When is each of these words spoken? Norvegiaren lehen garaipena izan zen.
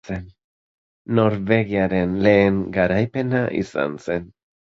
Norvegiaren 1.19 2.15
lehen 2.27 2.57
garaipena 2.79 3.45
izan 3.65 3.97
zen. 4.09 4.27